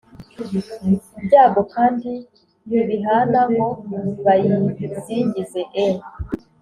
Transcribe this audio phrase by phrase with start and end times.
[1.25, 2.11] byago kandi
[2.67, 3.67] ntibihana ngo
[4.25, 5.87] bayisingize e